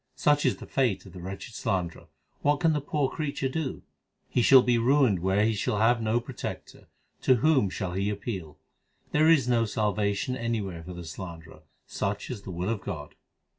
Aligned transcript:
Such 0.15 0.47
is 0.47 0.57
the 0.57 0.65
fate 0.65 1.05
of 1.05 1.13
the 1.13 1.21
wretched 1.21 1.53
slanderer: 1.53 2.07
what 2.41 2.59
can 2.59 2.73
the 2.73 2.81
poor 2.81 3.07
creature 3.07 3.47
do? 3.47 3.83
He 4.27 4.41
shall 4.41 4.63
be 4.63 4.79
ruined 4.79 5.19
where 5.19 5.45
he 5.45 5.53
shall 5.53 5.77
have 5.77 6.01
no 6.01 6.19
protector: 6.19 6.87
to 7.21 7.35
whom 7.35 7.69
shall 7.69 7.93
he 7.93 8.09
appeal? 8.09 8.57
There 9.11 9.29
is 9.29 9.47
no 9.47 9.65
salvation 9.65 10.35
anywhere 10.35 10.81
for 10.83 10.95
the 10.95 11.05
slanderer: 11.05 11.61
such 11.85 12.31
is 12.31 12.41
the 12.41 12.49
will 12.49 12.69
of 12.69 12.81
God. 12.81 13.13